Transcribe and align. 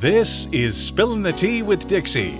This 0.00 0.46
is 0.50 0.82
Spilling 0.82 1.24
the 1.24 1.30
Tea 1.30 1.60
with 1.60 1.86
Dixie. 1.86 2.30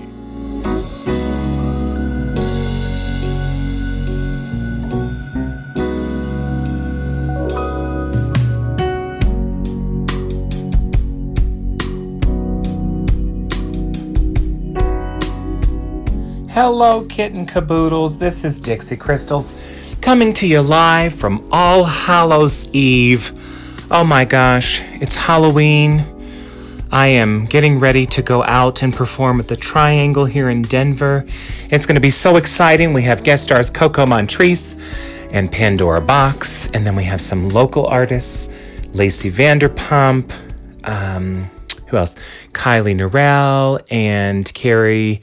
Hello, 16.49 17.05
kitten 17.07 17.45
caboodles. 17.45 18.17
This 18.17 18.43
is 18.43 18.59
Dixie 18.59 18.97
Krystals 18.97 20.01
coming 20.01 20.33
to 20.33 20.47
you 20.47 20.61
live 20.61 21.13
from 21.13 21.49
All 21.51 21.83
Hallows 21.83 22.67
Eve. 22.71 23.31
Oh 23.91 24.03
my 24.03 24.25
gosh, 24.25 24.81
it's 24.99 25.15
Halloween. 25.15 26.10
I 26.91 27.07
am 27.07 27.45
getting 27.45 27.79
ready 27.79 28.05
to 28.07 28.21
go 28.21 28.43
out 28.43 28.83
and 28.83 28.93
perform 28.93 29.39
at 29.39 29.47
the 29.47 29.55
Triangle 29.55 30.25
here 30.25 30.49
in 30.49 30.61
Denver. 30.63 31.25
It's 31.69 31.85
going 31.85 31.95
to 31.95 32.01
be 32.01 32.09
so 32.09 32.35
exciting. 32.35 32.91
We 32.91 33.03
have 33.03 33.23
guest 33.23 33.45
stars 33.45 33.69
Coco 33.69 34.05
Montrese 34.05 34.77
and 35.31 35.49
Pandora 35.49 36.01
Boxx, 36.01 36.75
and 36.75 36.85
then 36.85 36.97
we 36.97 37.05
have 37.05 37.21
some 37.21 37.47
local 37.47 37.85
artists 37.85 38.49
Lacey 38.93 39.31
Vanderpump, 39.31 40.33
um, 40.83 41.49
who 41.87 41.95
else? 41.95 42.17
Kylie 42.51 42.95
Norell 42.95 43.81
and 43.89 44.53
Carrie 44.53 45.21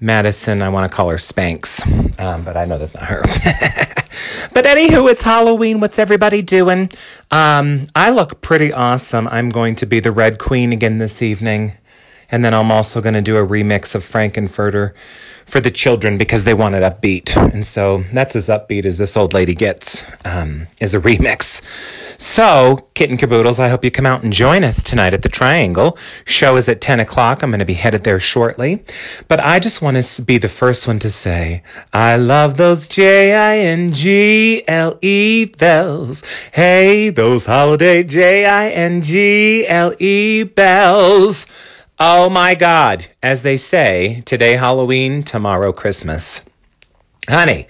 Madison. 0.00 0.62
I 0.62 0.70
want 0.70 0.90
to 0.90 0.96
call 0.96 1.10
her 1.10 1.16
Spanx, 1.16 2.20
um, 2.20 2.42
but 2.42 2.56
I 2.56 2.64
know 2.64 2.78
that's 2.78 2.96
not 2.96 3.04
her. 3.04 3.22
but 4.52 4.64
anywho, 4.64 5.10
it's 5.10 5.22
Halloween. 5.22 5.80
What's 5.80 5.98
everybody 5.98 6.42
doing? 6.42 6.90
Um, 7.30 7.86
I 7.94 8.10
look 8.10 8.40
pretty 8.40 8.72
awesome. 8.72 9.28
I'm 9.28 9.50
going 9.50 9.76
to 9.76 9.86
be 9.86 10.00
the 10.00 10.12
Red 10.12 10.38
Queen 10.38 10.72
again 10.72 10.98
this 10.98 11.22
evening. 11.22 11.76
And 12.30 12.44
then 12.44 12.54
I'm 12.54 12.70
also 12.70 13.00
going 13.00 13.14
to 13.14 13.22
do 13.22 13.36
a 13.36 13.46
remix 13.46 13.94
of 13.94 14.04
Frank-N-Furter 14.04 14.92
for 15.46 15.60
the 15.60 15.70
children 15.70 16.18
because 16.18 16.44
they 16.44 16.52
want 16.54 16.74
it 16.74 16.82
upbeat. 16.82 17.36
And 17.36 17.64
so 17.64 18.04
that's 18.12 18.36
as 18.36 18.50
upbeat 18.50 18.84
as 18.84 18.98
this 18.98 19.16
old 19.16 19.32
lady 19.32 19.54
gets, 19.54 20.04
um, 20.24 20.66
is 20.78 20.94
a 20.94 21.00
remix. 21.00 21.62
So, 22.20 22.84
kitten 22.94 23.16
caboodles, 23.16 23.60
I 23.60 23.68
hope 23.68 23.84
you 23.84 23.92
come 23.92 24.04
out 24.04 24.24
and 24.24 24.32
join 24.32 24.64
us 24.64 24.82
tonight 24.82 25.14
at 25.14 25.22
the 25.22 25.28
Triangle. 25.28 25.98
Show 26.24 26.56
is 26.56 26.68
at 26.68 26.80
10 26.80 26.98
o'clock. 26.98 27.44
I'm 27.44 27.50
going 27.50 27.60
to 27.60 27.64
be 27.64 27.74
headed 27.74 28.02
there 28.02 28.18
shortly. 28.18 28.82
But 29.28 29.38
I 29.38 29.60
just 29.60 29.82
want 29.82 30.02
to 30.02 30.22
be 30.22 30.38
the 30.38 30.48
first 30.48 30.88
one 30.88 30.98
to 30.98 31.10
say, 31.10 31.62
I 31.92 32.16
love 32.16 32.56
those 32.56 32.88
J-I-N-G-L-E 32.88 33.94
bells. 35.44 36.24
Hey, 36.52 37.10
those 37.10 37.46
holiday 37.46 38.02
J-I-N-G-L-E 38.02 38.42
bells. 40.42 41.46
Oh 42.00 42.30
my 42.30 42.54
God. 42.54 43.04
As 43.20 43.42
they 43.42 43.56
say, 43.56 44.22
today 44.24 44.52
Halloween, 44.52 45.24
tomorrow 45.24 45.72
Christmas. 45.72 46.44
Honey, 47.28 47.66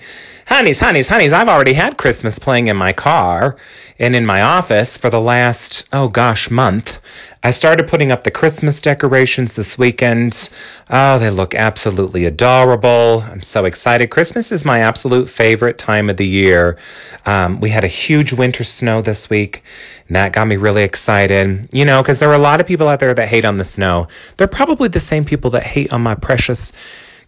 honeys, 0.46 0.78
honeys, 0.78 1.08
honeys, 1.08 1.32
I've 1.32 1.48
already 1.48 1.72
had 1.72 1.96
Christmas 1.96 2.38
playing 2.38 2.66
in 2.66 2.76
my 2.76 2.92
car 2.92 3.56
and 3.98 4.14
in 4.14 4.26
my 4.26 4.42
office 4.42 4.98
for 4.98 5.08
the 5.08 5.20
last, 5.20 5.88
oh 5.94 6.08
gosh, 6.08 6.50
month. 6.50 7.00
I 7.42 7.52
started 7.52 7.88
putting 7.88 8.12
up 8.12 8.22
the 8.22 8.30
Christmas 8.30 8.82
decorations 8.82 9.54
this 9.54 9.78
weekend. 9.78 10.50
Oh, 10.90 11.18
they 11.18 11.30
look 11.30 11.54
absolutely 11.54 12.26
adorable. 12.26 13.24
I'm 13.26 13.42
so 13.42 13.64
excited. 13.64 14.10
Christmas 14.10 14.52
is 14.52 14.64
my 14.64 14.80
absolute 14.80 15.30
favorite 15.30 15.78
time 15.78 16.10
of 16.10 16.16
the 16.18 16.26
year. 16.26 16.78
Um, 17.24 17.60
we 17.60 17.70
had 17.70 17.84
a 17.84 17.88
huge 17.88 18.32
winter 18.32 18.64
snow 18.64 19.00
this 19.02 19.30
week, 19.30 19.62
and 20.08 20.16
that 20.16 20.32
got 20.32 20.46
me 20.46 20.56
really 20.56 20.82
excited. 20.82 21.68
You 21.72 21.84
know, 21.84 22.02
because 22.02 22.18
there 22.18 22.30
are 22.30 22.34
a 22.34 22.38
lot 22.38 22.60
of 22.60 22.66
people 22.66 22.88
out 22.88 23.00
there 23.00 23.14
that 23.14 23.28
hate 23.28 23.44
on 23.44 23.58
the 23.58 23.64
snow. 23.64 24.08
They're 24.36 24.48
probably 24.48 24.88
the 24.88 25.00
same 25.00 25.24
people 25.24 25.50
that 25.50 25.62
hate 25.62 25.92
on 25.92 26.02
my 26.02 26.14
precious 26.16 26.72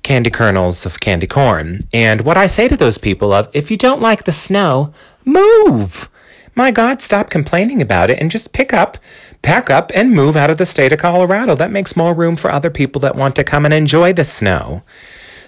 candy 0.02 0.30
kernels 0.30 0.86
of 0.86 0.98
candy 0.98 1.26
corn. 1.26 1.80
And 1.92 2.22
what 2.22 2.36
I 2.36 2.46
say 2.46 2.68
to 2.68 2.76
those 2.76 2.98
people 2.98 3.32
of, 3.32 3.50
if 3.52 3.70
you 3.70 3.76
don't 3.76 4.00
like 4.00 4.24
the 4.24 4.32
snow, 4.32 4.94
move. 5.24 6.08
My 6.54 6.70
God, 6.72 7.00
stop 7.00 7.30
complaining 7.30 7.80
about 7.82 8.10
it 8.10 8.18
and 8.18 8.30
just 8.30 8.52
pick 8.52 8.72
up, 8.72 8.98
pack 9.40 9.70
up, 9.70 9.92
and 9.94 10.12
move 10.12 10.36
out 10.36 10.50
of 10.50 10.58
the 10.58 10.66
state 10.66 10.92
of 10.92 10.98
Colorado. 10.98 11.54
That 11.54 11.70
makes 11.70 11.96
more 11.96 12.14
room 12.14 12.36
for 12.36 12.50
other 12.50 12.70
people 12.70 13.02
that 13.02 13.14
want 13.14 13.36
to 13.36 13.44
come 13.44 13.66
and 13.66 13.74
enjoy 13.74 14.14
the 14.14 14.24
snow. 14.24 14.82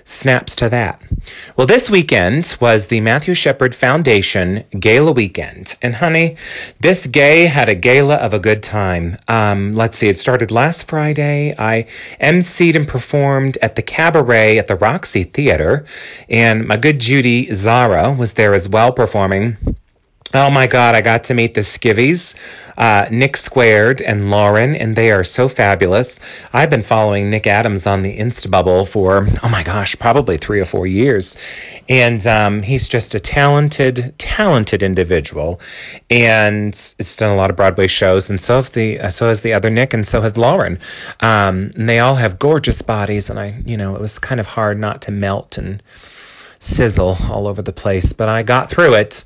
Snaps 0.04 0.56
to 0.56 0.68
that. 0.70 1.00
Well, 1.56 1.66
this 1.66 1.88
weekend 1.88 2.56
was 2.60 2.86
the 2.86 3.00
Matthew 3.00 3.34
Shepard 3.34 3.74
Foundation 3.74 4.64
Gala 4.70 5.12
weekend. 5.12 5.76
And 5.80 5.94
honey, 5.94 6.36
this 6.80 7.06
gay 7.06 7.46
had 7.46 7.68
a 7.68 7.74
gala 7.74 8.16
of 8.16 8.34
a 8.34 8.38
good 8.38 8.62
time. 8.62 9.16
Um, 9.28 9.72
let's 9.72 9.96
see, 9.96 10.08
it 10.08 10.18
started 10.18 10.50
last 10.50 10.88
Friday. 10.88 11.54
I 11.56 11.86
emceed 12.20 12.74
and 12.74 12.88
performed 12.88 13.58
at 13.62 13.76
the 13.76 13.82
Cabaret 13.82 14.58
at 14.58 14.66
the 14.66 14.76
Roxy 14.76 15.24
Theater. 15.24 15.86
And 16.28 16.66
my 16.66 16.76
good 16.76 16.98
Judy 16.98 17.52
Zara 17.52 18.10
was 18.10 18.34
there 18.34 18.54
as 18.54 18.68
well 18.68 18.92
performing. 18.92 19.56
Oh 20.34 20.50
my 20.50 20.66
God, 20.66 20.94
I 20.94 21.02
got 21.02 21.24
to 21.24 21.34
meet 21.34 21.52
the 21.52 21.60
Skivvies, 21.60 22.36
uh, 22.78 23.06
Nick 23.10 23.36
Squared 23.36 24.00
and 24.00 24.30
Lauren, 24.30 24.74
and 24.74 24.96
they 24.96 25.10
are 25.10 25.24
so 25.24 25.46
fabulous. 25.46 26.20
I've 26.54 26.70
been 26.70 26.82
following 26.82 27.28
Nick 27.28 27.46
Adams 27.46 27.86
on 27.86 28.00
the 28.00 28.16
Insta 28.16 28.50
bubble 28.50 28.86
for, 28.86 29.28
oh 29.42 29.48
my 29.50 29.62
gosh, 29.62 29.98
probably 29.98 30.38
three 30.38 30.60
or 30.60 30.64
four 30.64 30.86
years. 30.86 31.36
And 31.86 32.26
um, 32.26 32.62
he's 32.62 32.88
just 32.88 33.14
a 33.14 33.20
talented, 33.20 34.14
talented 34.16 34.82
individual. 34.82 35.60
And 36.08 36.68
it's 36.68 37.16
done 37.16 37.30
a 37.30 37.36
lot 37.36 37.50
of 37.50 37.56
Broadway 37.56 37.88
shows, 37.88 38.30
and 38.30 38.40
so, 38.40 38.62
the, 38.62 39.00
uh, 39.00 39.10
so 39.10 39.28
has 39.28 39.42
the 39.42 39.52
other 39.52 39.68
Nick, 39.68 39.92
and 39.92 40.06
so 40.06 40.22
has 40.22 40.38
Lauren. 40.38 40.78
Um, 41.20 41.72
and 41.74 41.86
they 41.86 41.98
all 41.98 42.14
have 42.14 42.38
gorgeous 42.38 42.80
bodies, 42.80 43.28
and 43.28 43.38
I, 43.38 43.60
you 43.66 43.76
know, 43.76 43.96
it 43.96 44.00
was 44.00 44.18
kind 44.18 44.40
of 44.40 44.46
hard 44.46 44.78
not 44.78 45.02
to 45.02 45.12
melt 45.12 45.58
and 45.58 45.82
sizzle 46.60 47.18
all 47.28 47.48
over 47.48 47.60
the 47.60 47.72
place, 47.72 48.14
but 48.14 48.30
I 48.30 48.44
got 48.44 48.70
through 48.70 48.94
it 48.94 49.24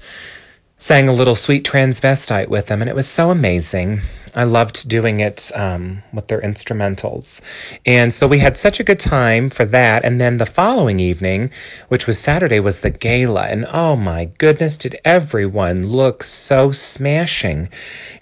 sang 0.78 1.08
a 1.08 1.12
little 1.12 1.36
sweet 1.36 1.64
transvestite 1.64 2.48
with 2.48 2.66
them, 2.66 2.82
and 2.82 2.90
it 2.90 2.94
was 2.94 3.08
so 3.08 3.30
amazing. 3.30 4.02
I 4.34 4.44
loved 4.44 4.86
doing 4.86 5.20
it 5.20 5.50
um, 5.54 6.02
with 6.12 6.28
their 6.28 6.42
instrumentals. 6.42 7.40
And 7.86 8.12
so 8.12 8.28
we 8.28 8.38
had 8.38 8.58
such 8.58 8.80
a 8.80 8.84
good 8.84 9.00
time 9.00 9.48
for 9.48 9.64
that. 9.64 10.04
And 10.04 10.20
then 10.20 10.36
the 10.36 10.44
following 10.44 11.00
evening, 11.00 11.52
which 11.88 12.06
was 12.06 12.18
Saturday, 12.18 12.60
was 12.60 12.80
the 12.80 12.90
gala. 12.90 13.46
And 13.46 13.64
oh 13.72 13.96
my 13.96 14.26
goodness, 14.26 14.76
did 14.76 15.00
everyone 15.06 15.86
look 15.86 16.22
so 16.22 16.72
smashing! 16.72 17.70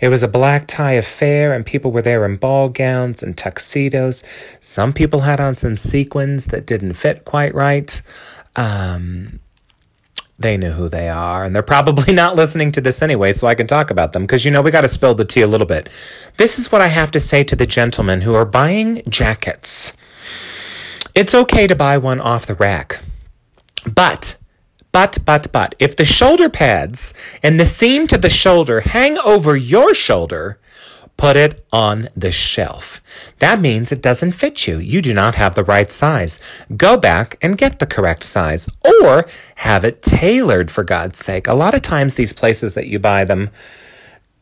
It 0.00 0.08
was 0.08 0.22
a 0.22 0.28
black 0.28 0.68
tie 0.68 0.92
affair, 0.92 1.54
and 1.54 1.66
people 1.66 1.90
were 1.90 2.02
there 2.02 2.24
in 2.24 2.36
ball 2.36 2.68
gowns 2.68 3.24
and 3.24 3.36
tuxedos. 3.36 4.22
Some 4.60 4.92
people 4.92 5.18
had 5.18 5.40
on 5.40 5.56
some 5.56 5.76
sequins 5.76 6.46
that 6.46 6.66
didn't 6.66 6.94
fit 6.94 7.24
quite 7.24 7.54
right. 7.56 8.00
Um, 8.54 9.40
they 10.38 10.56
knew 10.56 10.70
who 10.70 10.88
they 10.88 11.08
are, 11.08 11.44
and 11.44 11.54
they're 11.54 11.62
probably 11.62 12.12
not 12.22 12.36
listening 12.36 12.72
to 12.72 12.80
this 12.80 13.02
anyway, 13.02 13.32
so 13.32 13.46
I 13.46 13.54
can 13.54 13.66
talk 13.66 13.90
about 13.90 14.12
them 14.12 14.22
because 14.22 14.44
you 14.44 14.50
know 14.50 14.62
we 14.62 14.70
got 14.70 14.82
to 14.82 14.88
spill 14.88 15.14
the 15.14 15.24
tea 15.24 15.42
a 15.42 15.46
little 15.46 15.66
bit. 15.66 15.88
This 16.36 16.58
is 16.58 16.70
what 16.72 16.80
I 16.80 16.88
have 16.88 17.12
to 17.12 17.20
say 17.20 17.44
to 17.44 17.56
the 17.56 17.66
gentlemen 17.66 18.20
who 18.20 18.34
are 18.34 18.44
buying 18.44 19.02
jackets. 19.08 19.96
It's 21.14 21.34
okay 21.34 21.66
to 21.68 21.76
buy 21.76 21.98
one 21.98 22.20
off 22.20 22.46
the 22.46 22.54
rack, 22.54 23.00
but. 23.92 24.36
But, 24.90 25.18
but, 25.24 25.50
but, 25.50 25.74
if 25.80 25.96
the 25.96 26.04
shoulder 26.04 26.48
pads 26.48 27.14
and 27.42 27.58
the 27.58 27.64
seam 27.64 28.06
to 28.06 28.16
the 28.16 28.30
shoulder 28.30 28.78
hang 28.80 29.18
over 29.18 29.56
your 29.56 29.92
shoulder, 29.92 30.60
put 31.16 31.36
it 31.36 31.64
on 31.72 32.08
the 32.16 32.30
shelf. 32.30 33.02
That 33.38 33.60
means 33.60 33.92
it 33.92 34.02
doesn't 34.02 34.32
fit 34.32 34.66
you. 34.66 34.78
You 34.78 35.00
do 35.00 35.14
not 35.14 35.36
have 35.36 35.54
the 35.54 35.64
right 35.64 35.90
size. 35.90 36.40
Go 36.74 36.96
back 36.96 37.38
and 37.40 37.56
get 37.56 37.78
the 37.78 37.86
correct 37.86 38.24
size 38.24 38.68
or 38.84 39.26
have 39.54 39.84
it 39.84 40.02
tailored 40.02 40.70
for 40.70 40.84
God's 40.84 41.18
sake. 41.18 41.46
A 41.46 41.54
lot 41.54 41.74
of 41.74 41.82
times, 41.82 42.14
these 42.14 42.32
places 42.32 42.74
that 42.74 42.88
you 42.88 42.98
buy 42.98 43.24
them, 43.24 43.50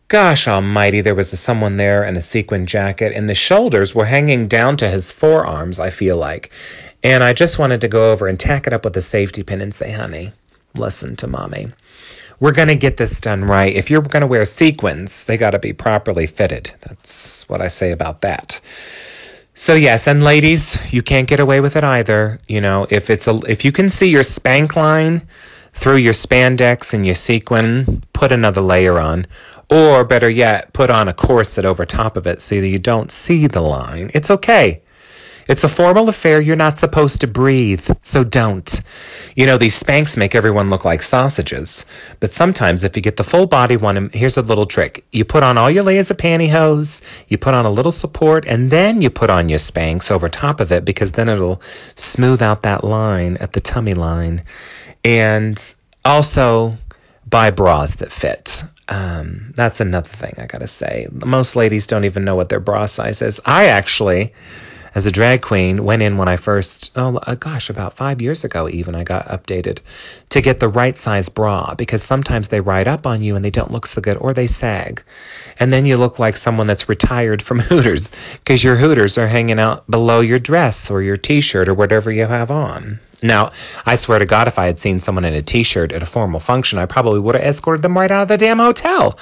gosh 0.09 0.49
almighty, 0.49 1.03
there 1.03 1.15
was 1.15 1.39
someone 1.39 1.77
there 1.77 2.05
in 2.05 2.17
a 2.17 2.23
sequin 2.23 2.67
jacket 2.67 3.13
and 3.15 3.29
the 3.29 3.35
shoulders 3.35 3.95
were 3.95 4.05
hanging 4.05 4.49
down 4.49 4.79
to 4.79 4.89
his 4.89 5.13
forearms, 5.13 5.79
I 5.79 5.91
feel 5.91 6.17
like. 6.17 6.51
And 7.03 7.23
I 7.23 7.33
just 7.33 7.59
wanted 7.59 7.83
to 7.83 7.89
go 7.89 8.13
over 8.13 8.29
and 8.29 8.39
tack 8.39 8.67
it 8.67 8.73
up 8.73 8.85
with 8.85 8.97
a 8.97 9.03
safety 9.03 9.43
pin 9.43 9.61
and 9.61 9.75
say, 9.75 9.93
honey, 9.93 10.33
listen 10.75 11.17
to 11.17 11.27
mommy 11.27 11.69
we're 12.43 12.51
going 12.51 12.67
to 12.67 12.75
get 12.75 12.97
this 12.97 13.21
done 13.21 13.45
right. 13.45 13.73
If 13.73 13.89
you're 13.89 14.03
going 14.03 14.23
to 14.23 14.27
wear 14.27 14.45
sequins, 14.45 15.27
they 15.27 15.37
got 15.37 15.51
to 15.51 15.61
be 15.61 15.75
properly 15.75 16.27
fitted. 16.27 16.75
That's 16.81 17.49
what 17.49 17.61
I 17.61 17.69
say 17.69 17.93
about 17.93 18.23
that. 18.23 18.61
So 19.55 19.75
yes, 19.75 20.09
and 20.09 20.25
ladies, 20.25 20.93
you 20.93 21.03
can't 21.03 21.29
get 21.29 21.39
away 21.39 21.61
with 21.61 21.77
it 21.77 21.85
either. 21.85 22.41
You 22.49 22.61
know, 22.61 22.85
if 22.91 23.11
it's 23.11 23.29
a 23.29 23.39
if 23.49 23.65
you 23.65 23.71
can 23.71 23.91
see 23.91 24.11
your 24.11 24.25
spank 24.25 24.75
line 24.75 25.23
through 25.73 25.99
your 25.99 26.15
spandex 26.15 26.95
and 26.95 27.07
your 27.07 27.15
sequin, 27.15 28.03
put 28.13 28.33
another 28.33 28.61
layer 28.61 28.99
on. 28.99 29.29
Or 29.71 30.03
better 30.03 30.29
yet, 30.29 30.73
put 30.73 30.91
on 30.91 31.07
a 31.07 31.15
corset 31.15 31.65
over 31.65 31.85
top 31.85 32.17
of 32.17 32.27
it 32.27 32.41
so 32.41 32.61
that 32.61 32.67
you 32.67 32.81
don't 32.81 33.13
see 33.13 33.47
the 33.47 33.61
line. 33.61 34.11
It's 34.15 34.33
okay. 34.33 34.83
It's 35.49 35.65
a 35.65 35.69
formal 35.69 36.09
affair. 36.09 36.41
You're 36.41 36.57
not 36.57 36.79
supposed 36.79 37.23
to 37.23 37.27
breathe, 37.27 37.89
so 38.03 38.25
don't. 38.25 38.81
You 39.35 39.47
know, 39.47 39.59
these 39.59 39.81
Spanx 39.83 40.17
make 40.17 40.35
everyone 40.35 40.71
look 40.71 40.85
like 40.85 41.03
sausages. 41.03 41.85
But 42.21 42.31
sometimes, 42.31 42.85
if 42.85 42.97
you 42.97 43.03
get 43.03 43.17
the 43.17 43.25
full 43.25 43.47
body 43.47 43.77
one, 43.77 44.11
here's 44.13 44.37
a 44.37 44.43
little 44.43 44.67
trick. 44.67 45.05
You 45.11 45.25
put 45.25 45.43
on 45.43 45.59
all 45.59 45.71
your 45.71 45.85
layers 45.85 46.11
of 46.11 46.17
pantyhose, 46.17 47.03
you 47.29 47.39
put 47.39 47.55
on 47.55 47.67
a 47.67 47.71
little 47.71 47.93
support, 47.93 48.45
and 48.47 48.71
then 48.71 49.03
you 49.03 49.11
put 49.11 49.31
on 49.31 49.49
your 49.49 49.59
Spanx 49.59 50.11
over 50.11 50.29
top 50.29 50.61
of 50.61 50.71
it 50.73 50.85
because 50.85 51.13
then 51.13 51.29
it'll 51.29 51.61
smooth 51.97 52.43
out 52.43 52.63
that 52.63 52.85
line 52.85 53.37
at 53.39 53.53
the 53.53 53.61
tummy 53.61 53.95
line. 53.95 54.43
And 55.05 55.59
also, 56.05 56.77
buy 57.27 57.51
bras 57.51 57.97
that 57.97 58.13
fit. 58.13 58.65
Um, 58.89 59.53
that's 59.55 59.81
another 59.81 60.09
thing 60.09 60.35
I 60.39 60.47
gotta 60.47 60.67
say. 60.67 61.09
Most 61.11 61.57
ladies 61.57 61.87
don't 61.87 62.05
even 62.05 62.25
know 62.25 62.35
what 62.35 62.49
their 62.49 62.61
bra 62.61 62.87
size 62.87 63.23
is. 63.23 63.41
I 63.45 63.67
actually 63.67 64.35
as 64.95 65.07
a 65.07 65.13
drag 65.13 65.43
queen 65.43 65.85
went 65.85 66.03
in 66.03 66.19
when 66.19 66.29
I 66.29 66.37
first, 66.37 66.93
oh 66.97 67.17
uh, 67.17 67.35
gosh, 67.35 67.71
about 67.71 67.95
five 67.95 68.21
years 68.21 68.45
ago 68.45 68.69
even, 68.69 68.95
I 68.95 69.05
got 69.05 69.29
updated 69.29 69.81
to 70.31 70.41
get 70.41 70.61
the 70.61 70.69
right 70.69 70.97
size 70.97 71.29
bra 71.29 71.75
because 71.75 72.03
sometimes 72.03 72.49
they 72.49 72.61
ride 72.61 72.89
up 72.89 73.07
on 73.07 73.23
you 73.23 73.37
and 73.37 73.45
they 73.45 73.51
don't 73.51 73.71
look 73.71 73.87
so 73.87 74.01
good 74.01 74.17
or 74.17 74.35
they 74.35 74.47
sag. 74.47 75.03
And 75.59 75.73
then 75.73 75.87
you 75.87 75.97
look 75.97 76.19
like 76.19 76.37
someone 76.37 76.67
that's 76.67 76.89
retired 76.89 77.43
from 77.43 77.59
Hooters 77.61 78.13
because 78.39 78.63
your 78.63 78.77
Hooters 78.77 79.19
are 79.19 79.29
hanging 79.29 79.59
out 79.59 79.91
below 79.91 80.21
your 80.21 80.39
dress 80.39 80.91
or 80.91 81.03
your 81.03 81.17
t 81.17 81.41
shirt 81.41 81.69
or 81.69 81.75
whatever 81.75 82.11
you 82.11 82.27
have 82.27 82.51
on. 82.51 83.01
Now, 83.23 83.53
I 83.87 83.95
swear 83.95 84.19
to 84.19 84.27
God, 84.27 84.49
if 84.49 84.59
I 84.59 84.67
had 84.67 84.79
seen 84.79 84.99
someone 84.99 85.25
in 85.25 85.35
a 85.35 85.43
t 85.43 85.63
shirt 85.63 85.93
at 85.93 86.03
a 86.03 86.07
formal 86.07 86.41
function, 86.41 86.79
I 86.79 86.87
probably 86.87 87.21
would 87.21 87.37
have 87.37 87.45
escorted 87.45 87.83
them 87.83 87.97
right 87.97 88.11
out 88.11 88.23
of 88.23 88.29
the 88.29 88.37
damn 88.37 88.59
hotel. 88.59 89.17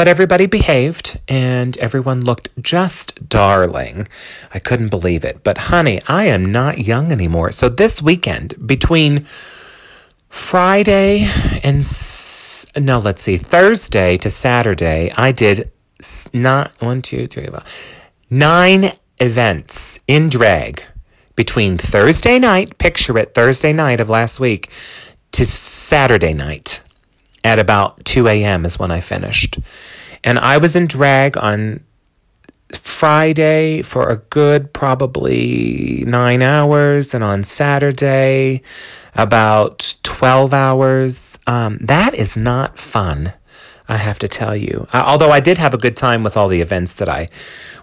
But 0.00 0.08
everybody 0.08 0.46
behaved 0.46 1.20
and 1.28 1.76
everyone 1.76 2.24
looked 2.24 2.48
just 2.58 3.28
darling. 3.28 4.08
I 4.50 4.58
couldn't 4.58 4.88
believe 4.88 5.26
it. 5.26 5.44
But 5.44 5.58
honey, 5.58 6.00
I 6.08 6.28
am 6.28 6.52
not 6.52 6.78
young 6.78 7.12
anymore. 7.12 7.52
So 7.52 7.68
this 7.68 8.00
weekend, 8.00 8.54
between 8.66 9.26
Friday 10.30 11.28
and 11.62 11.84
no, 12.78 12.98
let's 13.00 13.20
see, 13.20 13.36
Thursday 13.36 14.16
to 14.16 14.30
Saturday, 14.30 15.12
I 15.14 15.32
did 15.32 15.70
not 16.32 16.80
one, 16.80 17.02
two, 17.02 17.26
three, 17.26 17.48
four, 17.48 17.62
nine 18.30 18.92
events 19.18 20.00
in 20.06 20.30
drag 20.30 20.82
between 21.36 21.76
Thursday 21.76 22.38
night, 22.38 22.78
picture 22.78 23.18
it, 23.18 23.34
Thursday 23.34 23.74
night 23.74 24.00
of 24.00 24.08
last 24.08 24.40
week, 24.40 24.70
to 25.32 25.44
Saturday 25.44 26.32
night 26.32 26.80
at 27.44 27.58
about 27.58 28.04
2 28.04 28.28
a.m. 28.28 28.64
is 28.64 28.78
when 28.78 28.90
I 28.90 29.00
finished. 29.00 29.58
And 30.22 30.38
I 30.38 30.58
was 30.58 30.76
in 30.76 30.86
drag 30.86 31.36
on 31.36 31.84
Friday 32.72 33.82
for 33.82 34.10
a 34.10 34.16
good 34.16 34.72
probably 34.72 36.04
nine 36.06 36.42
hours, 36.42 37.14
and 37.14 37.24
on 37.24 37.44
Saturday 37.44 38.62
about 39.14 39.96
12 40.02 40.54
hours. 40.54 41.38
Um, 41.46 41.78
that 41.82 42.14
is 42.14 42.36
not 42.36 42.78
fun, 42.78 43.32
I 43.90 43.96
have 43.96 44.20
to 44.20 44.28
tell 44.28 44.54
you. 44.54 44.86
Although 44.94 45.32
I 45.32 45.40
did 45.40 45.58
have 45.58 45.74
a 45.74 45.78
good 45.78 45.96
time 45.96 46.22
with 46.22 46.36
all 46.36 46.46
the 46.46 46.60
events 46.60 46.98
that 46.98 47.08
I 47.08 47.28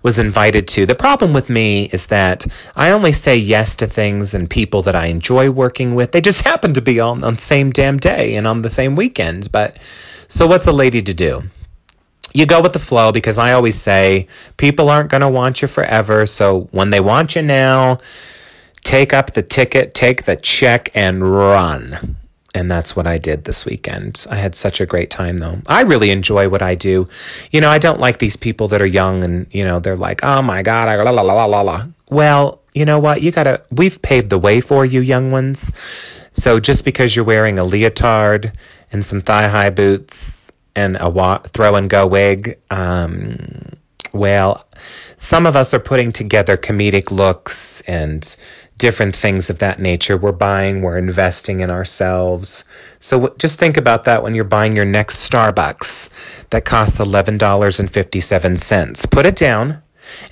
was 0.01 0.19
invited 0.19 0.69
to. 0.69 0.85
The 0.85 0.95
problem 0.95 1.33
with 1.33 1.49
me 1.49 1.83
is 1.83 2.05
that 2.05 2.47
I 2.77 2.91
only 2.91 3.11
say 3.11 3.35
yes 3.35 3.75
to 3.77 3.87
things 3.87 4.33
and 4.33 4.49
people 4.49 4.83
that 4.83 4.95
I 4.95 5.07
enjoy 5.07 5.51
working 5.51 5.95
with. 5.95 6.13
They 6.13 6.21
just 6.21 6.41
happen 6.51 6.75
to 6.75 6.81
be 6.81 7.01
on, 7.01 7.25
on 7.25 7.35
the 7.35 7.41
same 7.41 7.71
damn 7.71 7.97
day 7.97 8.35
and 8.35 8.47
on 8.47 8.61
the 8.61 8.69
same 8.69 8.95
weekends. 8.95 9.49
But 9.49 9.79
so 10.29 10.47
what's 10.47 10.67
a 10.67 10.71
lady 10.71 11.01
to 11.01 11.13
do? 11.13 11.43
you 12.33 12.45
go 12.45 12.61
with 12.61 12.73
the 12.73 12.79
flow 12.79 13.11
because 13.11 13.37
I 13.37 13.53
always 13.53 13.75
say 13.75 14.27
people 14.57 14.89
aren't 14.89 15.09
going 15.09 15.21
to 15.21 15.29
want 15.29 15.61
you 15.61 15.67
forever. 15.67 16.25
So 16.25 16.69
when 16.71 16.89
they 16.89 16.99
want 16.99 17.35
you 17.35 17.41
now, 17.41 17.97
take 18.83 19.13
up 19.13 19.33
the 19.33 19.41
ticket, 19.41 19.93
take 19.93 20.23
the 20.23 20.35
check, 20.35 20.91
and 20.93 21.21
run. 21.21 22.17
And 22.57 22.71
that's 22.71 22.95
what 22.95 23.05
I 23.05 23.19
did 23.19 23.43
this 23.43 23.67
weekend. 23.67 24.25
I 24.31 24.35
had 24.35 24.55
such 24.55 24.81
a 24.81 24.87
great 24.87 25.11
time, 25.11 25.37
though. 25.37 25.59
I 25.67 25.83
really 25.83 26.09
enjoy 26.09 26.49
what 26.49 26.63
I 26.63 26.73
do. 26.73 27.07
You 27.51 27.61
know, 27.61 27.69
I 27.69 27.77
don't 27.77 27.99
like 27.99 28.17
these 28.17 28.35
people 28.35 28.69
that 28.69 28.81
are 28.81 28.87
young 28.87 29.23
and, 29.23 29.45
you 29.51 29.63
know, 29.63 29.79
they're 29.79 29.95
like, 29.95 30.23
oh 30.23 30.41
my 30.41 30.63
God, 30.63 30.87
I 30.87 30.95
la 30.95 31.11
la 31.11 31.21
la 31.21 31.45
la 31.45 31.61
la. 31.61 31.85
Well, 32.09 32.61
you 32.73 32.85
know 32.85 32.97
what? 32.99 33.21
You 33.21 33.31
gotta, 33.31 33.61
we've 33.71 34.01
paved 34.01 34.31
the 34.31 34.39
way 34.39 34.61
for 34.61 34.83
you, 34.83 35.01
young 35.01 35.29
ones. 35.29 35.71
So 36.33 36.59
just 36.59 36.83
because 36.83 37.15
you're 37.15 37.25
wearing 37.25 37.59
a 37.59 37.63
leotard 37.63 38.51
and 38.91 39.05
some 39.05 39.21
thigh 39.21 39.47
high 39.47 39.69
boots 39.69 40.51
and 40.75 40.97
a 40.99 41.09
wa- 41.09 41.39
throw 41.39 41.75
and 41.75 41.87
go 41.87 42.07
wig. 42.07 42.57
Um, 42.71 43.73
well, 44.13 44.65
some 45.17 45.45
of 45.45 45.55
us 45.55 45.75
are 45.75 45.79
putting 45.79 46.11
together 46.11 46.57
comedic 46.57 47.11
looks 47.11 47.81
and 47.81 48.35
different 48.77 49.15
things 49.15 49.49
of 49.49 49.59
that 49.59 49.79
nature. 49.79 50.17
We're 50.17 50.31
buying, 50.31 50.81
we're 50.81 50.97
investing 50.97 51.61
in 51.61 51.71
ourselves. 51.71 52.65
So 52.99 53.19
w- 53.19 53.35
just 53.37 53.59
think 53.59 53.77
about 53.77 54.05
that 54.05 54.23
when 54.23 54.35
you're 54.35 54.43
buying 54.43 54.75
your 54.75 54.85
next 54.85 55.29
Starbucks 55.29 56.49
that 56.49 56.65
costs 56.65 56.99
$11.57. 56.99 59.11
Put 59.11 59.25
it 59.25 59.35
down 59.35 59.81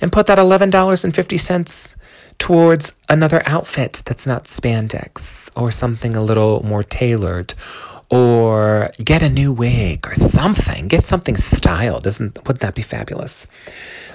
and 0.00 0.12
put 0.12 0.26
that 0.26 0.38
$11.50 0.38 1.96
towards 2.38 2.94
another 3.08 3.42
outfit 3.44 4.02
that's 4.04 4.26
not 4.26 4.44
spandex 4.44 5.50
or 5.56 5.70
something 5.70 6.16
a 6.16 6.22
little 6.22 6.64
more 6.64 6.82
tailored 6.82 7.54
or 8.08 8.88
get 9.02 9.22
a 9.22 9.28
new 9.28 9.52
wig 9.52 10.06
or 10.06 10.14
something. 10.14 10.88
Get 10.88 11.02
something 11.02 11.36
styled. 11.36 12.06
Isn't 12.06 12.36
wouldn't 12.38 12.60
that 12.60 12.74
be 12.74 12.82
fabulous? 12.82 13.46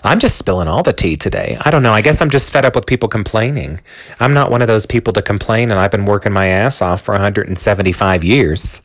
I'm 0.03 0.19
just 0.19 0.37
spilling 0.37 0.67
all 0.67 0.83
the 0.83 0.93
tea 0.93 1.15
today. 1.15 1.57
I 1.59 1.71
don't 1.71 1.83
know. 1.83 1.93
I 1.93 2.01
guess 2.01 2.21
I'm 2.21 2.29
just 2.29 2.51
fed 2.51 2.65
up 2.65 2.75
with 2.75 2.85
people 2.85 3.09
complaining. 3.09 3.81
I'm 4.19 4.33
not 4.33 4.49
one 4.49 4.61
of 4.61 4.67
those 4.67 4.85
people 4.85 5.13
to 5.13 5.21
complain 5.21 5.71
and 5.71 5.79
I've 5.79 5.91
been 5.91 6.05
working 6.05 6.33
my 6.33 6.47
ass 6.47 6.81
off 6.81 7.01
for 7.01 7.13
175 7.13 8.23
years. 8.23 8.81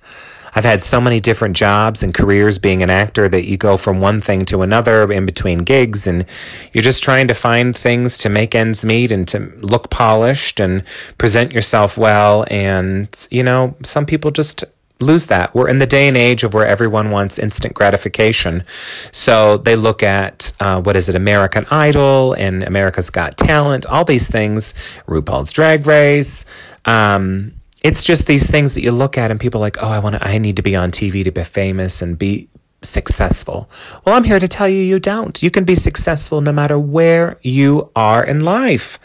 I've 0.56 0.64
had 0.64 0.82
so 0.82 1.02
many 1.02 1.20
different 1.20 1.54
jobs 1.54 2.02
and 2.02 2.14
careers 2.14 2.58
being 2.58 2.82
an 2.82 2.88
actor 2.88 3.28
that 3.28 3.44
you 3.44 3.58
go 3.58 3.76
from 3.76 4.00
one 4.00 4.22
thing 4.22 4.46
to 4.46 4.62
another 4.62 5.10
in 5.12 5.26
between 5.26 5.58
gigs 5.58 6.06
and 6.06 6.24
you're 6.72 6.82
just 6.82 7.04
trying 7.04 7.28
to 7.28 7.34
find 7.34 7.76
things 7.76 8.18
to 8.18 8.30
make 8.30 8.54
ends 8.54 8.82
meet 8.82 9.12
and 9.12 9.28
to 9.28 9.38
look 9.38 9.90
polished 9.90 10.58
and 10.58 10.84
present 11.18 11.52
yourself 11.52 11.98
well 11.98 12.46
and 12.50 13.28
you 13.30 13.42
know 13.42 13.76
some 13.82 14.06
people 14.06 14.30
just 14.30 14.64
lose 15.00 15.26
that. 15.26 15.54
We're 15.54 15.68
in 15.68 15.78
the 15.78 15.86
day 15.86 16.08
and 16.08 16.16
age 16.16 16.44
of 16.44 16.54
where 16.54 16.66
everyone 16.66 17.10
wants 17.10 17.38
instant 17.38 17.74
gratification. 17.74 18.64
So 19.12 19.58
they 19.58 19.76
look 19.76 20.02
at 20.02 20.52
uh, 20.58 20.80
what 20.80 20.96
is 20.96 21.08
it, 21.08 21.16
American 21.16 21.66
Idol 21.70 22.32
and 22.32 22.62
America's 22.62 23.10
Got 23.10 23.36
Talent, 23.36 23.86
all 23.86 24.04
these 24.04 24.28
things, 24.28 24.74
RuPaul's 25.06 25.52
Drag 25.52 25.86
Race. 25.86 26.46
Um, 26.84 27.52
it's 27.82 28.04
just 28.04 28.26
these 28.26 28.50
things 28.50 28.74
that 28.74 28.82
you 28.82 28.92
look 28.92 29.18
at 29.18 29.30
and 29.30 29.38
people 29.38 29.60
are 29.60 29.66
like, 29.66 29.82
oh, 29.82 29.88
I 29.88 29.98
want 29.98 30.14
to, 30.14 30.26
I 30.26 30.38
need 30.38 30.56
to 30.56 30.62
be 30.62 30.76
on 30.76 30.90
TV 30.90 31.24
to 31.24 31.30
be 31.30 31.44
famous 31.44 32.02
and 32.02 32.18
be 32.18 32.48
successful. 32.82 33.68
Well, 34.04 34.14
I'm 34.14 34.24
here 34.24 34.38
to 34.38 34.48
tell 34.48 34.68
you 34.68 34.82
you 34.82 34.98
don't. 34.98 35.42
You 35.42 35.50
can 35.50 35.64
be 35.64 35.74
successful 35.74 36.40
no 36.40 36.52
matter 36.52 36.78
where 36.78 37.38
you 37.42 37.90
are 37.94 38.24
in 38.24 38.40
life. 38.40 38.98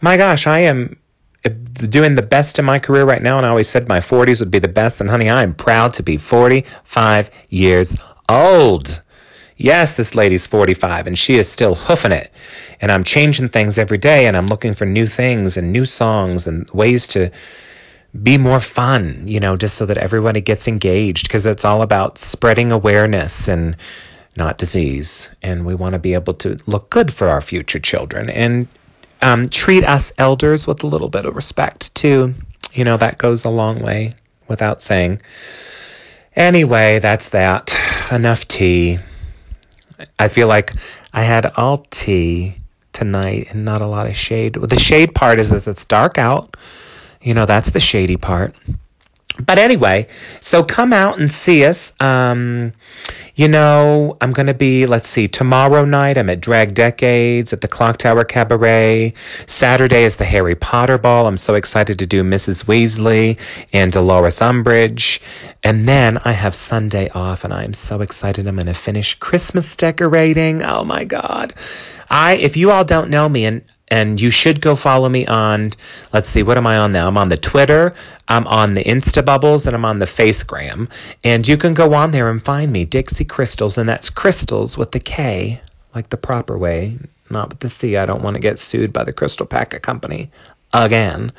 My 0.00 0.16
gosh, 0.16 0.46
I 0.46 0.60
am 0.60 0.96
doing 1.44 2.14
the 2.14 2.22
best 2.22 2.58
in 2.58 2.64
my 2.64 2.78
career 2.78 3.04
right 3.04 3.22
now, 3.22 3.36
and 3.36 3.46
I 3.46 3.50
always 3.50 3.68
said 3.68 3.88
my 3.88 4.00
40s 4.00 4.40
would 4.40 4.50
be 4.50 4.58
the 4.58 4.68
best. 4.68 5.00
And 5.00 5.10
honey, 5.10 5.28
I 5.28 5.42
am 5.42 5.54
proud 5.54 5.94
to 5.94 6.02
be 6.02 6.16
45 6.16 7.30
years 7.50 7.96
old. 8.28 9.02
Yes, 9.56 9.92
this 9.92 10.14
lady's 10.14 10.46
45 10.46 11.06
and 11.06 11.16
she 11.16 11.36
is 11.36 11.50
still 11.50 11.76
hoofing 11.76 12.12
it. 12.12 12.30
And 12.80 12.90
I'm 12.90 13.04
changing 13.04 13.50
things 13.50 13.78
every 13.78 13.98
day 13.98 14.26
and 14.26 14.36
I'm 14.36 14.48
looking 14.48 14.74
for 14.74 14.84
new 14.84 15.06
things 15.06 15.56
and 15.56 15.72
new 15.72 15.84
songs 15.84 16.48
and 16.48 16.68
ways 16.70 17.08
to 17.08 17.30
be 18.20 18.36
more 18.36 18.60
fun, 18.60 19.28
you 19.28 19.38
know, 19.40 19.56
just 19.56 19.76
so 19.76 19.86
that 19.86 19.98
everybody 19.98 20.40
gets 20.40 20.66
engaged 20.66 21.28
because 21.28 21.46
it's 21.46 21.64
all 21.64 21.82
about 21.82 22.18
spreading 22.18 22.72
awareness 22.72 23.48
and 23.48 23.76
not 24.36 24.58
disease. 24.58 25.30
And 25.40 25.64
we 25.64 25.76
want 25.76 25.92
to 25.92 26.00
be 26.00 26.14
able 26.14 26.34
to 26.34 26.58
look 26.66 26.90
good 26.90 27.12
for 27.12 27.28
our 27.28 27.40
future 27.40 27.78
children. 27.78 28.30
And 28.30 28.66
um, 29.24 29.46
treat 29.46 29.84
us 29.84 30.12
elders 30.18 30.66
with 30.66 30.84
a 30.84 30.86
little 30.86 31.08
bit 31.08 31.24
of 31.24 31.34
respect 31.34 31.94
too. 31.94 32.34
You 32.74 32.84
know, 32.84 32.98
that 32.98 33.16
goes 33.16 33.46
a 33.46 33.50
long 33.50 33.80
way 33.80 34.12
without 34.46 34.82
saying. 34.82 35.22
Anyway, 36.36 36.98
that's 36.98 37.30
that. 37.30 37.74
Enough 38.12 38.46
tea. 38.46 38.98
I 40.18 40.28
feel 40.28 40.46
like 40.46 40.74
I 41.12 41.22
had 41.22 41.46
all 41.56 41.86
tea 41.90 42.56
tonight 42.92 43.48
and 43.50 43.64
not 43.64 43.80
a 43.80 43.86
lot 43.86 44.06
of 44.06 44.14
shade. 44.14 44.54
The 44.54 44.78
shade 44.78 45.14
part 45.14 45.38
is 45.38 45.50
that 45.50 45.66
it's 45.68 45.86
dark 45.86 46.18
out. 46.18 46.58
You 47.22 47.32
know, 47.32 47.46
that's 47.46 47.70
the 47.70 47.80
shady 47.80 48.18
part. 48.18 48.54
But 49.38 49.58
anyway, 49.58 50.06
so 50.40 50.62
come 50.62 50.92
out 50.92 51.18
and 51.18 51.30
see 51.30 51.64
us. 51.64 51.92
Um, 52.00 52.72
you 53.34 53.48
know, 53.48 54.16
I'm 54.20 54.32
going 54.32 54.46
to 54.46 54.54
be, 54.54 54.86
let's 54.86 55.08
see, 55.08 55.26
tomorrow 55.26 55.84
night 55.84 56.18
I'm 56.18 56.30
at 56.30 56.40
Drag 56.40 56.72
Decades 56.72 57.52
at 57.52 57.60
the 57.60 57.66
Clock 57.66 57.96
Tower 57.96 58.22
Cabaret. 58.24 59.14
Saturday 59.46 60.04
is 60.04 60.16
the 60.16 60.24
Harry 60.24 60.54
Potter 60.54 60.98
Ball. 60.98 61.26
I'm 61.26 61.36
so 61.36 61.54
excited 61.54 61.98
to 61.98 62.06
do 62.06 62.22
Mrs. 62.22 62.64
Weasley 62.64 63.40
and 63.72 63.90
Dolores 63.90 64.38
Umbridge. 64.38 65.18
And 65.64 65.88
then 65.88 66.18
I 66.18 66.30
have 66.30 66.54
Sunday 66.54 67.08
off 67.08 67.42
and 67.42 67.52
I'm 67.52 67.74
so 67.74 68.02
excited. 68.02 68.46
I'm 68.46 68.54
going 68.54 68.66
to 68.66 68.74
finish 68.74 69.14
Christmas 69.14 69.74
decorating. 69.74 70.62
Oh 70.62 70.84
my 70.84 71.02
God. 71.02 71.54
I, 72.08 72.34
if 72.34 72.56
you 72.56 72.70
all 72.70 72.84
don't 72.84 73.10
know 73.10 73.28
me 73.28 73.46
and 73.46 73.62
and 73.94 74.20
you 74.20 74.32
should 74.32 74.60
go 74.60 74.74
follow 74.74 75.08
me 75.08 75.24
on, 75.24 75.70
let's 76.12 76.28
see, 76.28 76.42
what 76.42 76.56
am 76.56 76.66
I 76.66 76.78
on 76.78 76.90
now? 76.90 77.06
I'm 77.06 77.16
on 77.16 77.28
the 77.28 77.36
Twitter, 77.36 77.94
I'm 78.26 78.48
on 78.48 78.72
the 78.72 78.82
Insta 78.82 79.24
Bubbles, 79.24 79.68
and 79.68 79.76
I'm 79.76 79.84
on 79.84 80.00
the 80.00 80.06
Facegram. 80.06 80.90
And 81.22 81.46
you 81.46 81.56
can 81.56 81.74
go 81.74 81.94
on 81.94 82.10
there 82.10 82.28
and 82.28 82.44
find 82.44 82.72
me, 82.72 82.86
Dixie 82.86 83.24
Krystals, 83.24 83.78
and 83.78 83.88
that's 83.88 84.10
crystals 84.10 84.76
with 84.76 84.90
the 84.90 84.98
K, 84.98 85.60
like 85.94 86.08
the 86.08 86.16
proper 86.16 86.58
way, 86.58 86.98
not 87.30 87.50
with 87.50 87.60
the 87.60 87.68
C. 87.68 87.96
I 87.96 88.06
don't 88.06 88.20
want 88.20 88.34
to 88.34 88.42
get 88.42 88.58
sued 88.58 88.92
by 88.92 89.04
the 89.04 89.12
Crystal 89.12 89.46
Packet 89.46 89.82
Company 89.82 90.32
again. 90.72 91.30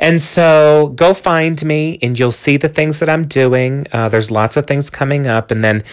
And 0.00 0.22
so 0.22 0.90
go 0.96 1.12
find 1.12 1.62
me 1.62 1.98
and 2.00 2.18
you'll 2.18 2.32
see 2.32 2.56
the 2.56 2.70
things 2.70 3.00
that 3.00 3.10
I'm 3.10 3.28
doing. 3.28 3.88
Uh, 3.92 4.08
there's 4.08 4.30
lots 4.30 4.56
of 4.56 4.66
things 4.66 4.88
coming 4.88 5.26
up. 5.26 5.50
And 5.50 5.62
then 5.62 5.84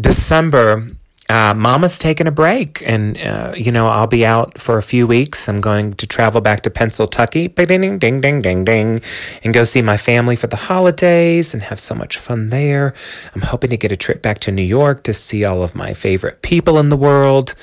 December, 0.00 0.88
uh, 1.30 1.54
Mama's 1.54 1.98
taking 1.98 2.26
a 2.26 2.32
break, 2.32 2.82
and 2.84 3.16
uh, 3.16 3.52
you 3.56 3.70
know 3.70 3.86
I'll 3.86 4.08
be 4.08 4.26
out 4.26 4.58
for 4.58 4.78
a 4.78 4.82
few 4.82 5.06
weeks. 5.06 5.48
I'm 5.48 5.60
going 5.60 5.92
to 5.94 6.06
travel 6.08 6.40
back 6.40 6.62
to 6.62 6.70
Pennsylvania, 6.70 7.48
ding 7.48 7.98
ding 7.98 8.20
ding 8.20 8.42
ding 8.42 8.64
ding, 8.64 9.00
and 9.44 9.54
go 9.54 9.62
see 9.62 9.80
my 9.80 9.96
family 9.96 10.34
for 10.34 10.48
the 10.48 10.56
holidays 10.56 11.54
and 11.54 11.62
have 11.62 11.78
so 11.78 11.94
much 11.94 12.18
fun 12.18 12.50
there. 12.50 12.94
I'm 13.32 13.42
hoping 13.42 13.70
to 13.70 13.76
get 13.76 13.92
a 13.92 13.96
trip 13.96 14.22
back 14.22 14.40
to 14.40 14.52
New 14.52 14.62
York 14.62 15.04
to 15.04 15.14
see 15.14 15.44
all 15.44 15.62
of 15.62 15.76
my 15.76 15.94
favorite 15.94 16.42
people 16.42 16.78
in 16.78 16.88
the 16.88 16.96
world 16.96 17.54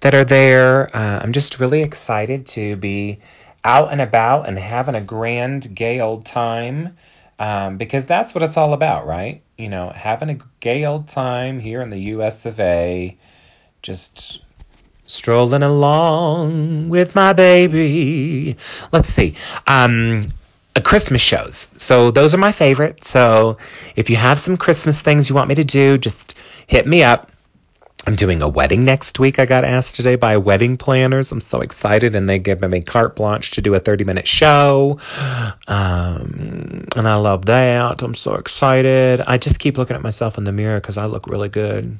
that 0.00 0.14
are 0.14 0.24
there. 0.24 0.94
Uh, 0.96 1.20
I'm 1.22 1.32
just 1.32 1.58
really 1.58 1.82
excited 1.82 2.46
to 2.46 2.76
be 2.76 3.18
out 3.64 3.90
and 3.90 4.00
about 4.00 4.48
and 4.48 4.56
having 4.56 4.94
a 4.94 5.00
grand 5.00 5.74
gay 5.74 6.00
old 6.00 6.24
time 6.24 6.96
um, 7.40 7.76
because 7.76 8.06
that's 8.06 8.34
what 8.34 8.44
it's 8.44 8.56
all 8.56 8.72
about, 8.72 9.06
right? 9.06 9.42
You 9.56 9.68
know, 9.68 9.90
having 9.90 10.30
a 10.30 10.38
gay 10.60 10.84
old 10.84 11.08
time 11.08 11.60
here 11.60 11.80
in 11.80 11.90
the 11.90 11.98
U.S. 12.14 12.46
of 12.46 12.60
A. 12.60 13.16
Just 13.82 14.42
strolling 15.06 15.62
along 15.62 16.88
with 16.88 17.14
my 17.14 17.32
baby. 17.32 18.56
Let's 18.92 19.08
see. 19.08 19.36
Um, 19.66 20.26
Christmas 20.82 21.20
shows. 21.20 21.70
So 21.76 22.10
those 22.10 22.34
are 22.34 22.38
my 22.38 22.52
favorite. 22.52 23.02
So 23.02 23.58
if 23.94 24.10
you 24.10 24.16
have 24.16 24.38
some 24.38 24.56
Christmas 24.56 25.00
things 25.00 25.28
you 25.28 25.34
want 25.34 25.48
me 25.48 25.54
to 25.56 25.64
do, 25.64 25.98
just 25.98 26.36
hit 26.66 26.86
me 26.86 27.02
up. 27.02 27.30
I'm 28.06 28.14
doing 28.14 28.40
a 28.40 28.48
wedding 28.48 28.84
next 28.84 29.18
week. 29.18 29.40
I 29.40 29.46
got 29.46 29.64
asked 29.64 29.96
today 29.96 30.14
by 30.14 30.36
wedding 30.36 30.76
planners. 30.76 31.32
I'm 31.32 31.40
so 31.40 31.60
excited, 31.60 32.14
and 32.14 32.28
they 32.28 32.38
give 32.38 32.60
me 32.60 32.80
carte 32.80 33.16
blanche 33.16 33.50
to 33.52 33.62
do 33.62 33.74
a 33.74 33.80
30 33.80 34.04
minute 34.04 34.28
show. 34.28 35.00
Um, 35.66 36.86
and 36.94 37.08
I 37.08 37.16
love 37.16 37.46
that. 37.46 38.02
I'm 38.02 38.14
so 38.14 38.34
excited. 38.34 39.20
I 39.26 39.38
just 39.38 39.58
keep 39.58 39.76
looking 39.76 39.96
at 39.96 40.02
myself 40.02 40.38
in 40.38 40.44
the 40.44 40.52
mirror 40.52 40.80
because 40.80 40.98
I 40.98 41.06
look 41.06 41.26
really 41.26 41.48
good. 41.48 41.98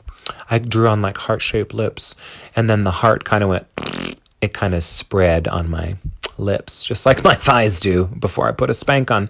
I 0.49 0.61
drew 0.61 0.87
on 0.87 1.03
like 1.03 1.19
heart 1.19 1.43
shaped 1.43 1.75
lips, 1.75 2.15
and 2.55 2.71
then 2.71 2.85
the 2.85 2.93
heart 2.93 3.25
kind 3.25 3.43
of 3.43 3.49
went, 3.49 3.67
it 4.41 4.55
kind 4.55 4.75
of 4.75 4.85
spread 4.85 5.49
on 5.49 5.69
my 5.69 5.97
lips, 6.39 6.85
just 6.85 7.07
like 7.07 7.23
my 7.25 7.35
thighs 7.49 7.81
do 7.81 8.07
before 8.07 8.49
I 8.49 8.53
put 8.53 8.71
a 8.71 8.75
spank 8.75 9.11
on. 9.11 9.29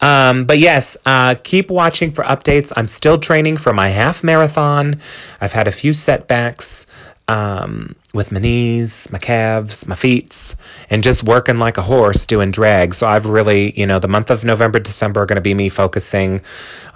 Um, 0.00 0.44
but 0.44 0.58
yes, 0.58 0.96
uh, 1.04 1.34
keep 1.42 1.70
watching 1.70 2.12
for 2.12 2.24
updates. 2.24 2.72
I'm 2.76 2.88
still 2.88 3.18
training 3.18 3.56
for 3.56 3.72
my 3.72 3.88
half 3.88 4.24
marathon. 4.24 5.00
I've 5.40 5.52
had 5.52 5.68
a 5.68 5.72
few 5.72 5.92
setbacks 5.92 6.86
um, 7.28 7.96
with 8.14 8.30
my 8.30 8.38
knees, 8.38 9.08
my 9.10 9.18
calves, 9.18 9.86
my 9.86 9.96
feet, 9.96 10.54
and 10.88 11.02
just 11.02 11.24
working 11.24 11.58
like 11.58 11.76
a 11.76 11.82
horse 11.82 12.26
doing 12.26 12.50
drag. 12.50 12.94
So 12.94 13.06
I've 13.06 13.26
really, 13.26 13.78
you 13.78 13.86
know, 13.86 13.98
the 13.98 14.08
month 14.08 14.30
of 14.30 14.44
November, 14.44 14.78
December 14.78 15.22
are 15.22 15.26
going 15.26 15.36
to 15.36 15.42
be 15.42 15.54
me 15.54 15.68
focusing 15.68 16.42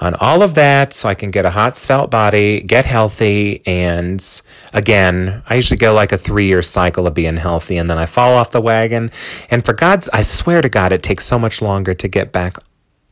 on 0.00 0.14
all 0.14 0.42
of 0.42 0.54
that 0.54 0.92
so 0.92 1.08
I 1.08 1.14
can 1.14 1.30
get 1.30 1.46
a 1.46 1.50
hot 1.50 1.76
svelte 1.76 2.10
body, 2.10 2.60
get 2.60 2.87
healthy, 2.87 3.62
and 3.66 4.25
again, 4.72 5.42
I 5.46 5.56
usually 5.56 5.78
go 5.78 5.94
like 5.94 6.12
a 6.12 6.18
three 6.18 6.46
year 6.46 6.62
cycle 6.62 7.06
of 7.06 7.14
being 7.14 7.37
healthy, 7.37 7.78
and 7.78 7.90
then 7.90 7.99
I 7.99 8.06
fall 8.06 8.34
off 8.34 8.52
the 8.52 8.60
wagon. 8.60 9.10
And 9.50 9.64
for 9.64 9.72
God's, 9.72 10.08
I 10.08 10.22
swear 10.22 10.62
to 10.62 10.68
God, 10.68 10.92
it 10.92 11.02
takes 11.02 11.25
so 11.25 11.38
much 11.38 11.60
longer 11.60 11.94
to 11.94 12.08
get 12.08 12.32
back 12.32 12.58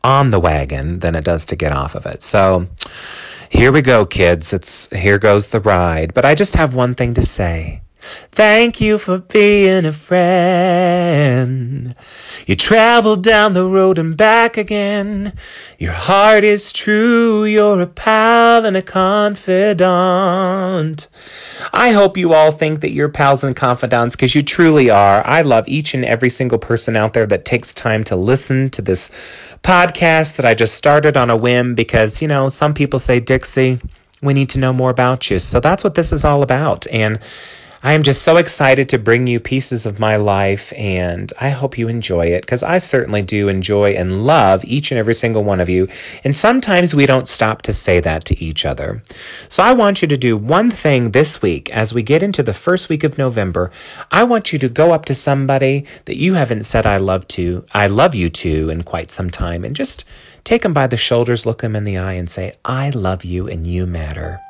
on 0.02 0.30
the 0.30 0.40
wagon 0.40 0.98
than 0.98 1.14
it 1.14 1.24
does 1.24 1.46
to 1.46 1.56
get 1.56 1.72
off 1.72 1.94
of 1.94 2.06
it. 2.06 2.22
So, 2.22 2.68
here 3.50 3.72
we 3.72 3.82
go, 3.82 4.06
kids. 4.06 4.52
It's 4.52 4.90
here 4.94 5.18
goes 5.18 5.48
the 5.48 5.60
ride. 5.60 6.14
But 6.14 6.24
I 6.24 6.34
just 6.34 6.56
have 6.56 6.74
one 6.74 6.94
thing 6.94 7.14
to 7.14 7.22
say. 7.22 7.82
Thank 8.00 8.80
you 8.80 8.98
for 8.98 9.18
being 9.18 9.84
a 9.84 9.92
friend. 9.92 11.94
You 12.46 12.56
traveled 12.56 13.24
down 13.24 13.54
the 13.54 13.64
road 13.64 13.98
and 13.98 14.16
back 14.16 14.56
again. 14.56 15.32
Your 15.78 15.92
heart 15.92 16.44
is 16.44 16.72
true. 16.72 17.44
You're 17.44 17.82
a 17.82 17.86
pal 17.86 18.64
and 18.64 18.76
a 18.76 18.82
confidant. 18.82 19.88
I 21.72 21.90
hope 21.90 22.16
you 22.16 22.34
all 22.34 22.52
think 22.52 22.82
that 22.82 22.92
you're 22.92 23.08
pals 23.08 23.42
and 23.42 23.56
confidants 23.56 24.14
because 24.14 24.34
you 24.34 24.42
truly 24.42 24.90
are. 24.90 25.26
I 25.26 25.42
love 25.42 25.66
each 25.66 25.94
and 25.94 26.04
every 26.04 26.28
single 26.28 26.58
person 26.58 26.96
out 26.96 27.12
there 27.12 27.26
that 27.26 27.44
takes 27.44 27.74
time 27.74 28.04
to 28.04 28.16
listen 28.16 28.70
to 28.70 28.82
this 28.82 29.10
podcast 29.62 30.36
that 30.36 30.46
I 30.46 30.54
just 30.54 30.74
started 30.74 31.16
on 31.16 31.30
a 31.30 31.36
whim 31.36 31.74
because, 31.74 32.22
you 32.22 32.28
know, 32.28 32.48
some 32.48 32.74
people 32.74 33.00
say, 33.00 33.18
Dixie, 33.18 33.80
we 34.22 34.34
need 34.34 34.50
to 34.50 34.60
know 34.60 34.72
more 34.72 34.90
about 34.90 35.30
you. 35.30 35.38
So 35.38 35.60
that's 35.60 35.84
what 35.84 35.94
this 35.94 36.12
is 36.12 36.24
all 36.24 36.42
about. 36.42 36.86
And 36.86 37.20
I 37.80 37.92
am 37.92 38.02
just 38.02 38.22
so 38.22 38.38
excited 38.38 38.88
to 38.88 38.98
bring 38.98 39.28
you 39.28 39.38
pieces 39.38 39.86
of 39.86 40.00
my 40.00 40.16
life, 40.16 40.72
and 40.76 41.32
I 41.40 41.50
hope 41.50 41.78
you 41.78 41.86
enjoy 41.86 42.26
it 42.26 42.40
because 42.40 42.64
I 42.64 42.78
certainly 42.78 43.22
do 43.22 43.46
enjoy 43.46 43.92
and 43.92 44.26
love 44.26 44.64
each 44.64 44.90
and 44.90 44.98
every 44.98 45.14
single 45.14 45.44
one 45.44 45.60
of 45.60 45.68
you. 45.68 45.86
And 46.24 46.34
sometimes 46.34 46.92
we 46.92 47.06
don't 47.06 47.28
stop 47.28 47.62
to 47.62 47.72
say 47.72 48.00
that 48.00 48.24
to 48.26 48.44
each 48.44 48.66
other. 48.66 49.04
So 49.48 49.62
I 49.62 49.74
want 49.74 50.02
you 50.02 50.08
to 50.08 50.16
do 50.16 50.36
one 50.36 50.72
thing 50.72 51.12
this 51.12 51.40
week 51.40 51.70
as 51.70 51.94
we 51.94 52.02
get 52.02 52.24
into 52.24 52.42
the 52.42 52.52
first 52.52 52.88
week 52.88 53.04
of 53.04 53.16
November. 53.16 53.70
I 54.10 54.24
want 54.24 54.52
you 54.52 54.58
to 54.60 54.68
go 54.68 54.90
up 54.90 55.04
to 55.04 55.14
somebody 55.14 55.84
that 56.06 56.16
you 56.16 56.34
haven't 56.34 56.64
said 56.64 56.84
I 56.84 56.96
love 56.96 57.28
to, 57.28 57.64
I 57.72 57.86
love 57.86 58.16
you 58.16 58.30
to 58.30 58.70
in 58.70 58.82
quite 58.82 59.12
some 59.12 59.30
time, 59.30 59.64
and 59.64 59.76
just 59.76 60.04
take 60.42 60.62
them 60.62 60.72
by 60.72 60.88
the 60.88 60.96
shoulders, 60.96 61.46
look 61.46 61.62
them 61.62 61.76
in 61.76 61.84
the 61.84 61.98
eye, 61.98 62.14
and 62.14 62.28
say, 62.28 62.54
I 62.64 62.90
love 62.90 63.24
you 63.24 63.46
and 63.46 63.64
you 63.64 63.86
matter 63.86 64.40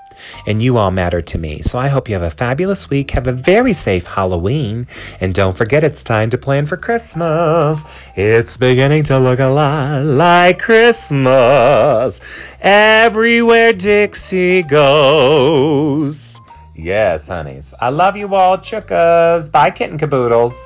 and 0.46 0.62
you 0.62 0.76
all 0.78 0.90
matter 0.90 1.20
to 1.20 1.38
me. 1.38 1.62
So 1.62 1.78
I 1.78 1.88
hope 1.88 2.08
you 2.08 2.14
have 2.14 2.22
a 2.22 2.30
fabulous 2.30 2.88
week. 2.90 3.12
Have 3.12 3.26
a 3.26 3.32
very 3.32 3.72
safe 3.72 4.06
Halloween. 4.06 4.86
And 5.20 5.34
don't 5.34 5.56
forget, 5.56 5.84
it's 5.84 6.04
time 6.04 6.30
to 6.30 6.38
plan 6.38 6.66
for 6.66 6.76
Christmas. 6.76 7.84
It's 8.16 8.56
beginning 8.56 9.04
to 9.04 9.18
look 9.18 9.38
a 9.38 9.46
lot 9.46 10.04
like 10.04 10.58
Christmas 10.60 12.20
everywhere 12.60 13.72
Dixie 13.72 14.62
goes. 14.62 16.40
Yes, 16.74 17.26
honeys. 17.26 17.74
I 17.78 17.90
love 17.90 18.16
you 18.16 18.32
all, 18.34 18.58
chookas. 18.58 19.50
Bye, 19.50 19.72
kitten 19.72 19.98
caboodles. 19.98 20.56